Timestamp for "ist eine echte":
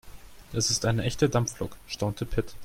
0.71-1.29